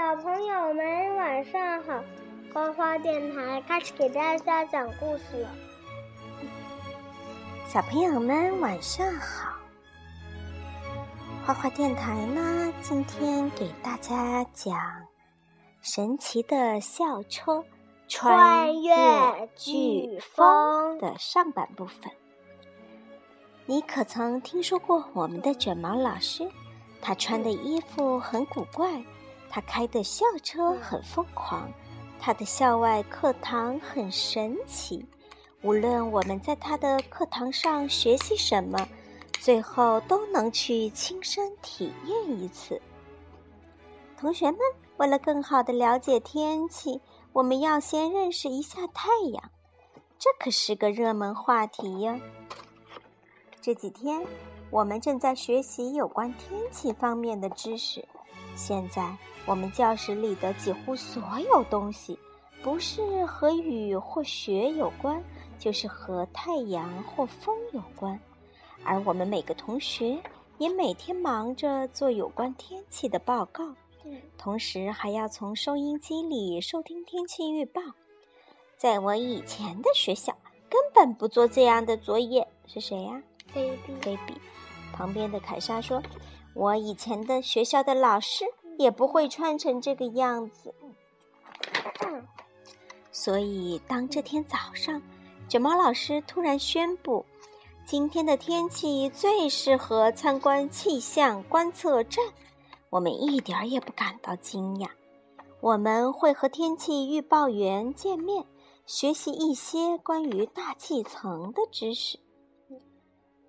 [0.00, 2.02] 小朋友们晚上好，
[2.54, 5.48] 花花电台开始给大家讲故事了。
[7.68, 9.58] 小朋友们晚上好，
[11.44, 14.74] 花花电台呢，今天给大家讲
[15.82, 17.62] 神奇的校车
[18.08, 18.94] 穿越
[19.54, 22.10] 飓风的上半部分。
[23.66, 26.50] 你可曾听说过我们的卷毛老师？
[27.02, 29.04] 他穿的衣服很古怪。
[29.50, 31.68] 他开的校车很疯狂，
[32.20, 35.04] 他的校外课堂很神奇。
[35.62, 38.88] 无论我们在他的课堂上学习什么，
[39.32, 42.80] 最后都能去亲身体验一次。
[44.16, 44.60] 同学们，
[44.98, 47.00] 为了更好的了解天气，
[47.32, 49.50] 我们要先认识一下太阳，
[50.18, 52.18] 这可是个热门话题呀。
[53.60, 54.24] 这几天，
[54.70, 58.06] 我们正在学习有关天气方面的知识。
[58.60, 59.16] 现在。
[59.46, 62.16] 我们教室里的几乎所有东西，
[62.62, 65.20] 不是和雨或雪有关，
[65.58, 68.20] 就是和太阳或风有关。
[68.84, 70.18] 而我们每个同学
[70.58, 73.64] 也每天忙着做有关天气的报告，
[74.36, 77.80] 同时还要从收音机里收听天气预报。
[78.76, 80.36] 在我以前的学校，
[80.68, 82.46] 根本不做这样的作业。
[82.66, 83.20] 是谁呀
[83.54, 84.34] ？baby。
[84.92, 86.00] 旁边的凯莎说
[86.60, 88.44] ：“我以前的学校的老师。”
[88.80, 90.74] 也不会穿成这个样子。
[93.12, 95.02] 所以，当这天早上，
[95.50, 97.26] 卷毛老师突然宣布，
[97.84, 102.24] 今天的天气最适合参观气象观测站，
[102.88, 104.88] 我们一点儿也不感到惊讶。
[105.60, 108.46] 我们会和天气预报员见面，
[108.86, 112.18] 学习一些关于大气层的知识。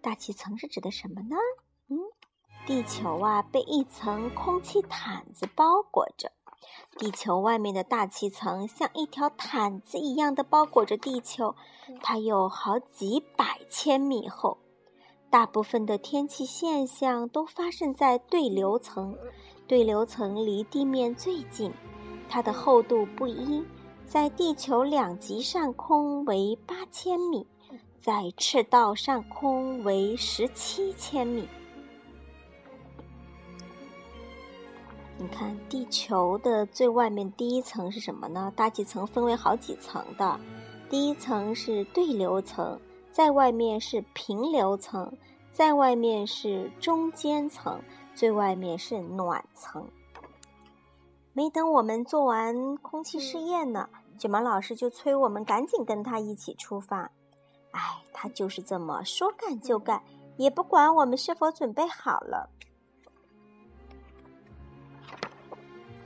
[0.00, 1.36] 大气层是指的什么呢？
[1.86, 2.00] 嗯。
[2.64, 6.30] 地球啊，被一层空气毯子包裹着。
[6.96, 11.56] 地球外面的大气层像一条毯子一样的包裹着地球，
[12.02, 14.58] 它有好几百千米厚。
[15.28, 19.16] 大部分的天气现象都发生在对流层，
[19.66, 21.72] 对流层离地面最近，
[22.28, 23.64] 它的厚度不一，
[24.06, 27.46] 在地球两极上空为八千米，
[27.98, 31.48] 在赤道上空为十七千米。
[35.22, 38.52] 你看，地球的最外面第一层是什么呢？
[38.56, 40.40] 大气层分为好几层的，
[40.90, 42.76] 第一层是对流层，
[43.12, 45.16] 在外面是平流层，
[45.52, 47.80] 在外面是中间层，
[48.16, 49.86] 最外面是暖层。
[51.34, 53.88] 没等我们做完空气试验呢，
[54.18, 57.08] 卷毛老师就催我们赶紧跟他一起出发。
[57.70, 57.80] 哎，
[58.12, 60.02] 他就是这么说干就干，
[60.36, 62.50] 也不管我们是否准备好了。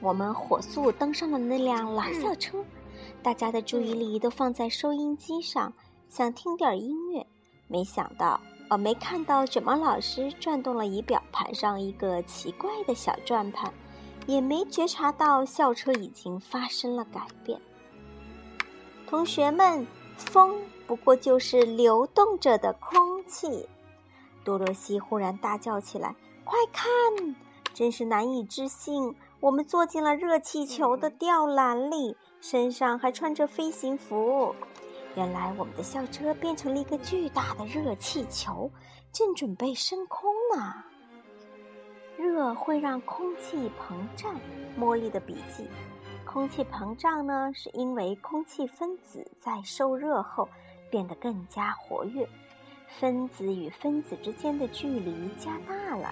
[0.00, 2.64] 我们火速登上了那辆老校车，
[3.22, 5.72] 大家的注意力都放在收音机上，
[6.08, 7.26] 想听点音乐。
[7.66, 13.72] 没想到，呃，没看到卷毛老师转动了仪表盘上一个奇怪的小转盘，
[14.26, 17.60] 也没觉察到校车已经发生了改变。
[19.08, 19.86] 同学们，
[20.16, 23.66] 风不过就是流动着的空气。
[24.44, 26.14] 多罗西忽然大叫起来
[26.44, 26.86] ：“快看，
[27.74, 29.14] 真是难以置信！”
[29.46, 34.52] 我们坐进了热气球的吊篮里，身上还穿着飞行服。
[35.14, 38.68] 原来我们的校车变成了一个巨大的热气球，
[39.12, 40.74] 正准备升空呢。
[42.16, 44.34] 热会让空气膨胀。
[44.76, 45.68] 茉莉的笔记：
[46.24, 50.48] 空气膨胀呢，是因为空气分子在受热后
[50.90, 52.28] 变得更加活跃，
[52.88, 56.10] 分子与分子之间的距离加大了。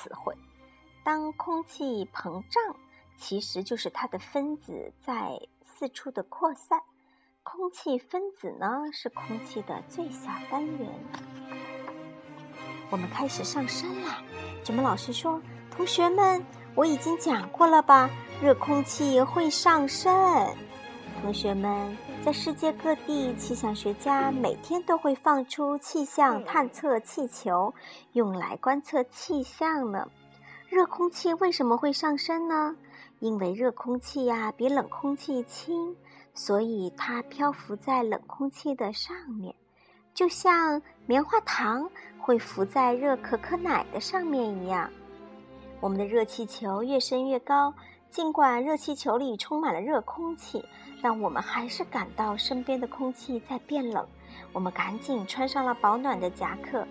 [0.00, 0.34] 词汇，
[1.04, 2.74] 当空气膨胀，
[3.18, 6.80] 其实就是它的分子在四处的扩散。
[7.42, 10.88] 空气分子呢，是空气的最小单元。
[12.88, 14.22] 我们开始上升啦！
[14.64, 15.40] 卷毛老师说
[15.70, 16.42] ：“同学们，
[16.74, 18.08] 我已经讲过了吧？
[18.42, 20.10] 热空气会上升。”
[21.20, 27.72] 同学们，在世界各地，气象学家每天都会放出气象探测气球，
[28.12, 30.06] 用来观测气象呢。
[30.68, 32.76] 热空气为什么会上升呢？
[33.20, 35.96] 因为热空气呀比冷空气轻，
[36.34, 39.54] 所以它漂浮在冷空气的上面，
[40.12, 41.90] 就像棉花糖
[42.20, 44.90] 会浮在热可可奶的上面一样。
[45.80, 47.72] 我们的热气球越升越高。
[48.10, 50.64] 尽管热气球里充满了热空气，
[51.00, 54.04] 但我们还是感到身边的空气在变冷。
[54.52, 56.84] 我们赶紧穿上了保暖的夹克。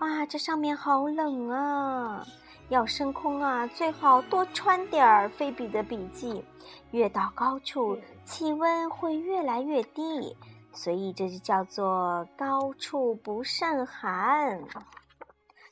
[0.00, 2.22] 哇，这上面好冷啊！
[2.68, 6.44] 要升空啊，最好多穿点儿菲比的笔记。
[6.90, 10.36] 越到高处，气温会越来越低，
[10.72, 14.62] 所以这就叫做高处不胜寒。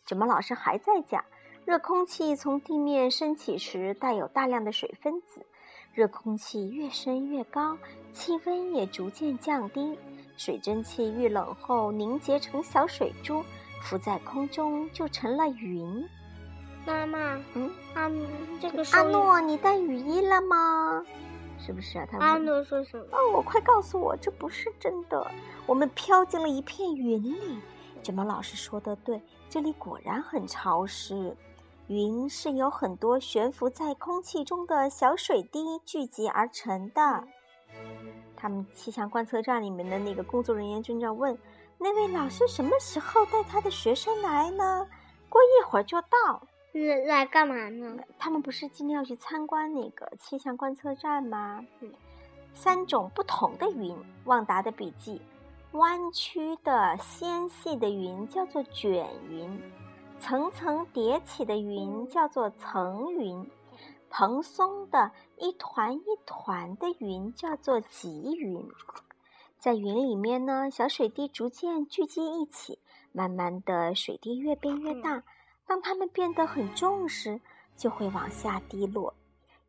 [0.06, 1.22] 怎么老师还在讲？
[1.66, 5.46] 热空气从地面升起时，带有大量的水分子。
[5.94, 7.78] 热空气越升越高，
[8.12, 9.98] 气温也逐渐降低。
[10.36, 13.42] 水蒸气遇冷后凝结成小水珠，
[13.80, 16.06] 浮在空中就成了云。
[16.84, 18.10] 妈妈，嗯，阿
[18.60, 21.02] 这个阿诺，你带雨衣了吗？
[21.58, 22.06] 是不是啊？
[22.10, 23.04] 他阿诺说什么？
[23.12, 25.30] 哦，我快告诉我，这不是真的。
[25.64, 27.58] 我们飘进了一片云里。
[28.02, 31.34] 卷毛老师说的对，这里果然很潮湿。
[31.88, 37.24] 云是由很多悬浮在空气中的小水滴聚集而成的。
[38.36, 41.36] 他们气象观测站里面的那个工作人员正在问
[41.78, 44.86] ：“那位老师什么时候带他的学生来呢？”
[45.28, 46.42] 过一会儿就到。
[46.72, 47.98] 来来干嘛呢？
[48.18, 51.64] 他们不是今天要去参观那个气象观测站吗？
[51.80, 51.92] 嗯。
[52.54, 55.20] 三种不同的云，旺达的笔记：
[55.72, 59.60] 弯曲的纤细的云叫做卷云。
[60.18, 63.50] 层层叠起的云叫做层云，
[64.08, 68.66] 蓬松的一团一团的云叫做集云。
[69.58, 72.78] 在云里面呢，小水滴逐渐聚集一起，
[73.12, 75.22] 慢慢的，水滴越变越大。
[75.66, 77.40] 当它们变得很重时，
[77.76, 79.14] 就会往下滴落。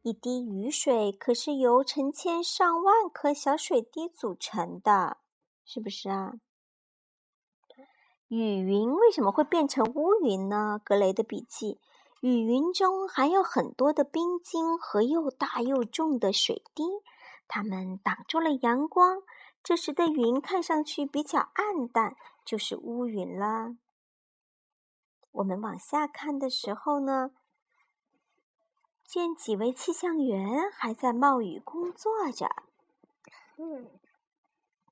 [0.01, 5.17] 一滴雨水可是由成千上万颗小水滴组成的，
[5.65, 6.33] 是不是啊？
[8.37, 10.81] 雨云为什么会变成乌云呢？
[10.83, 11.79] 格雷的笔记：
[12.19, 16.83] 雨云中含有很多的冰晶和又大又重的水滴，
[17.47, 19.23] 它们挡住了阳光，
[19.63, 23.77] 这时的云看上去比较暗淡，就是乌云了。
[25.31, 27.31] 我们往下看的时候呢，
[29.05, 32.49] 见几位气象员还在冒雨工作着。
[33.55, 33.89] 嗯。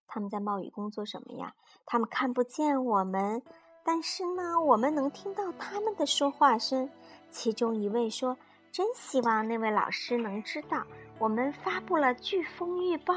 [0.07, 1.55] 他们在冒雨工作什么呀？
[1.85, 3.41] 他们看不见我们，
[3.83, 6.89] 但是呢，我们能听到他们的说话声。
[7.29, 8.37] 其中一位说
[8.71, 10.83] ：“真希望那位老师能知道，
[11.19, 13.13] 我们发布了飓风预报。”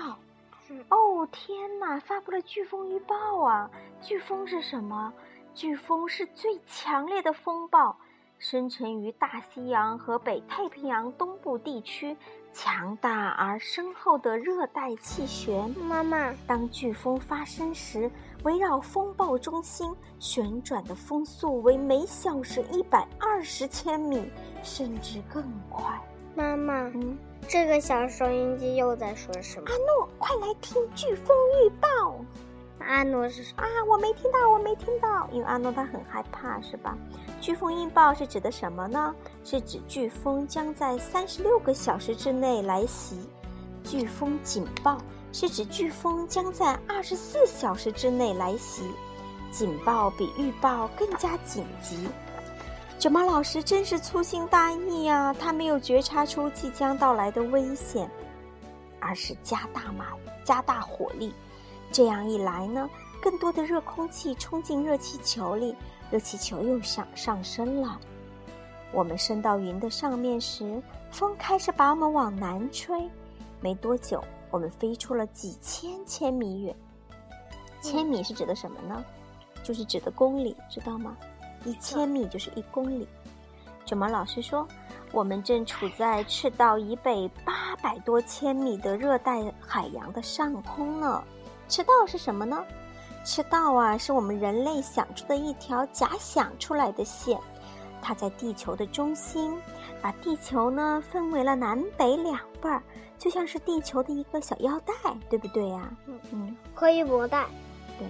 [0.90, 2.00] 哦，天哪！
[2.00, 3.70] 发布了飓风预报啊！
[4.02, 5.12] 飓风是什么？
[5.54, 7.96] 飓风是最强烈的风暴。
[8.38, 12.14] 生成于大西洋和北太平洋东部地区，
[12.52, 15.70] 强大而深厚的热带气旋。
[15.70, 18.10] 妈妈，当飓风发生时，
[18.46, 24.30] 围绕风暴中心旋转的风速为每小时一百二十千米，
[24.62, 25.82] 甚至更快。
[26.36, 29.66] 妈妈，嗯，这个小收音机又在说什么？
[29.68, 32.14] 阿诺，快来听飓风预报。
[32.78, 36.96] 阿诺是啊，我没听到，我没听到，因为阿诺他很害怕，是吧？
[37.42, 39.12] 飓风预报是指的什么呢？
[39.42, 43.18] 是指飓风将在三十六个小时之内来袭。
[43.82, 44.98] 飓风警报
[45.36, 48.90] 是指飓风将在二十四小时之内来袭。
[49.50, 52.08] 警报比预报更加紧急。
[52.98, 58.10] 卷毛老师真是粗心大意呀，他没有觉察出即将到来的危险，
[58.98, 60.06] 而是加大马
[60.42, 61.34] 加大火力。
[61.92, 62.88] 这样一来呢，
[63.20, 65.76] 更多的热空气冲进热气球里，
[66.10, 68.00] 热气球又上上升了。
[68.90, 73.06] 我们升到云的上面时，风开始把我们往南吹。
[73.60, 74.22] 没多久，
[74.56, 76.74] 我们飞出了几千千米远。
[77.82, 79.04] 千米是指的什么呢？
[79.62, 81.14] 就是指的公里，知道吗？
[81.66, 83.06] 一千米就是一公里。
[83.84, 84.66] 卷毛老师说，
[85.12, 91.22] 我们正处在赤道以北八百多千米的热带海洋的上空呢。
[91.68, 92.64] 赤道是什么呢？
[93.26, 97.38] 赤道啊，是我们人类想出的一条假想出来的线，
[98.00, 99.54] 它在地球的中心，
[100.00, 102.82] 把地球呢分为了南北两半儿，
[103.18, 104.94] 就像是地球的一个小腰带，
[105.28, 105.90] 对不对呀？
[106.06, 107.46] 嗯嗯，可以不带。
[107.98, 108.06] 对，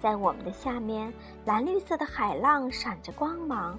[0.00, 1.12] 在我们的下面，
[1.44, 3.78] 蓝绿色的海浪闪着光芒，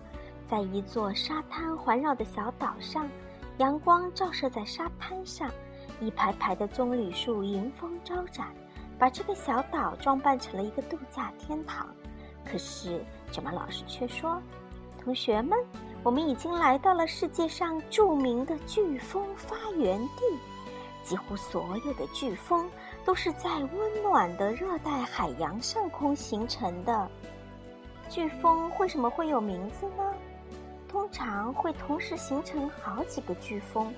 [0.49, 3.09] 在一座沙滩环绕的小岛上，
[3.57, 5.51] 阳光照射在沙滩上。
[5.99, 8.47] 一排排的棕榈树迎风招展，
[8.99, 11.87] 把这个小岛装扮成了一个度假天堂。
[12.45, 14.39] 可是，卷毛老师却说
[15.03, 15.57] ：“同学们，
[16.07, 20.23] 我们已经来到了世界上著名的飓风发源地。
[21.03, 22.71] 几乎所有的飓风
[23.03, 27.09] 都是在温暖的热带海洋上空形成的。
[28.09, 30.13] 飓风为什么会有名字呢？
[30.87, 33.93] 通常会同时形成好几个飓风。”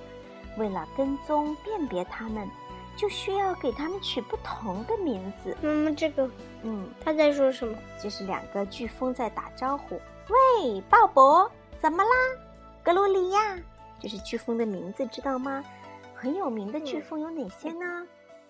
[0.57, 2.49] 为了跟踪辨别它们，
[2.97, 5.55] 就需要给它们取不同的名字。
[5.61, 6.27] 嗯，这个，
[6.63, 7.77] 嗯，他在说什么？
[8.01, 10.01] 就是两个飓风在打招呼。
[10.63, 11.47] 喂，鲍勃，
[11.81, 12.09] 怎么啦？
[12.83, 13.57] 格罗利亚，
[13.99, 15.63] 这是飓风的名字，知道吗？
[16.13, 18.05] 很有名的飓风有哪些呢？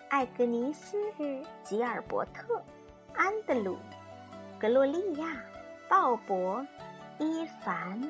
[0.08, 0.96] 艾格尼斯、
[1.62, 2.60] 吉尔伯特、
[3.14, 3.78] 安德鲁、
[4.58, 5.40] 格洛利亚、
[5.88, 6.66] 鲍勃、
[7.18, 8.02] 伊凡、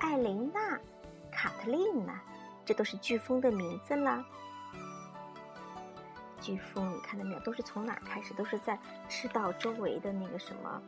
[0.00, 0.78] 艾琳娜、
[1.30, 2.20] 卡特琳娜，
[2.66, 4.22] 这都是飓风的名字了。
[6.42, 7.40] 飓风，你看到没有？
[7.40, 8.34] 都是从哪儿开始？
[8.34, 10.82] 都是在赤道周围的那个什么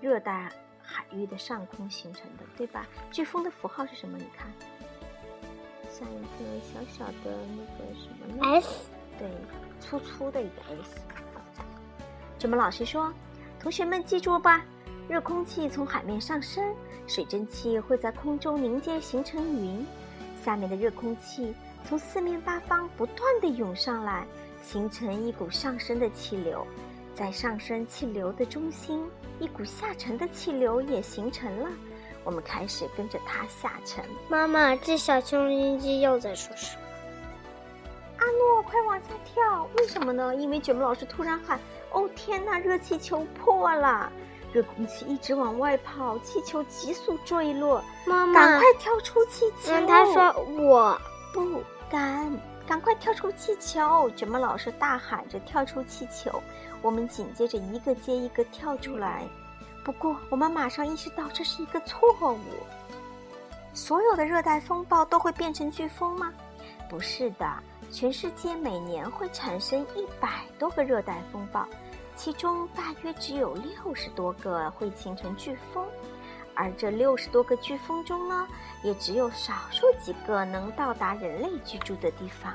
[0.00, 0.50] 热带
[0.86, 2.86] 海域的上空形成的，对吧？
[3.12, 4.16] 飓风的符号是什么？
[4.16, 4.46] 你看，
[5.90, 8.88] 像一个小小的那个什么呢？S。
[9.18, 9.28] 对。
[9.78, 11.02] 粗粗的一个 S。
[12.38, 13.12] 卷毛老师说
[13.60, 14.64] ：“同学们记住吧，
[15.06, 16.74] 热空气从海面上升，
[17.06, 19.86] 水蒸气会在空中凝结形成云，
[20.42, 24.26] 下面的热空气从四面八方不断的涌上来，
[24.62, 26.66] 形成一股上升的气流，
[27.16, 29.02] 在上升气流的中心，
[29.40, 31.68] 一股下沉的气流也形成了。
[32.22, 36.82] 我们开始跟着它下沉。”妈妈，这小收音机又在说什么？
[38.18, 39.66] 阿诺，快往下跳！
[39.78, 40.34] 为什么呢？
[40.36, 41.58] 因为卷毛老师突然喊
[41.92, 44.12] ：“哦天哪，热气球破了！
[44.52, 49.72] 热空气一直往外跑，气球急速坠落。”妈妈，赶快跳出气球！
[49.86, 51.00] 他说：“我
[51.32, 52.30] 不敢，
[52.66, 56.42] 赶快跳出气球！”卷毛老师大喊着跳出气球。
[56.82, 59.22] 我们紧接着一个接一个跳出来。
[59.82, 62.38] 不过，我们马上意识到这是一个错误。
[63.72, 66.32] 所有的热带风暴都会变成飓风吗？
[66.88, 67.46] 不是的。
[67.92, 71.64] 全世界每年会产生一百多个热带风暴，
[72.16, 75.86] 其中大约只有六十多个会形成飓风，
[76.56, 78.48] 而这六十多个飓风中呢，
[78.82, 82.52] 也只有少数几个能到达人类居住的地方。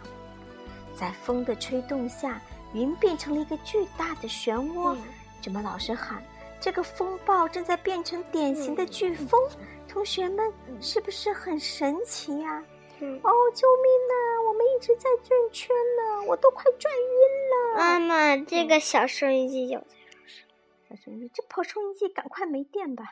[0.93, 2.41] 在风的吹动下，
[2.73, 4.97] 云变成了一个巨大的漩涡。
[5.41, 6.21] 怎么老师喊
[6.59, 9.39] ：“这个风暴正在变成典型的飓风。”
[9.87, 12.63] 同学们，是不是很神奇呀？
[12.99, 14.47] 哦，救命呐！
[14.47, 17.77] 我们一直在转圈呢，我都快转晕了。
[17.77, 20.95] 妈妈，这个小收音机有在说什么？
[20.95, 23.05] 小收音机，这破收音机赶快没电吧？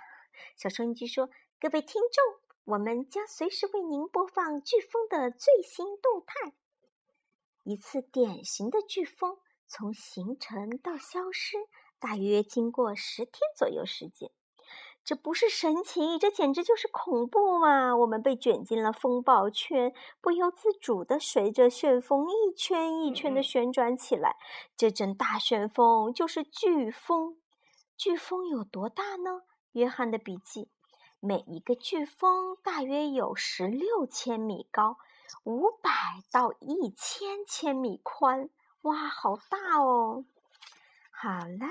[0.56, 1.30] 小收音机说
[1.60, 6.54] ：“各位听众，我们将随时为您播放飓风的最新动态。
[7.64, 11.58] 一次典型的飓风从形成到消失，
[12.00, 14.32] 大约经过十天左右时间。”
[15.02, 17.96] 这不是神奇，这简直就是恐怖嘛！
[17.96, 19.92] 我们被卷进了风暴圈，
[20.22, 24.36] 不由自主地随着旋风一圈一圈地旋转起来。
[24.78, 27.42] 这阵大旋风就是飓风。
[27.98, 29.42] 飓风有多大呢？
[29.72, 30.70] 约翰的笔记：
[31.20, 34.98] 每一个飓风大约有十六千米高，
[35.44, 35.92] 五百
[36.32, 38.50] 到一千千米宽。
[38.82, 40.26] 哇，好大哦！
[41.12, 41.68] 好了，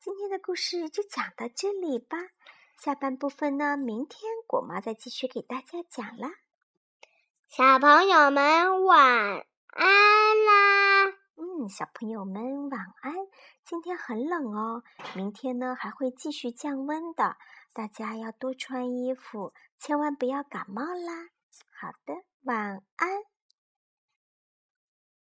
[0.00, 2.18] 今天的故事就讲到这里吧。
[2.76, 6.32] 下半部分呢，明天果妈再继续给大家讲啦。
[7.48, 10.89] 小朋友们晚安啦！
[11.68, 13.14] 小朋友们晚安。
[13.64, 14.82] 今天很冷哦，
[15.14, 17.36] 明天呢还会继续降温的，
[17.72, 21.28] 大家要多穿衣服，千万不要感冒啦。
[21.80, 22.14] 好的，
[22.44, 23.08] 晚安。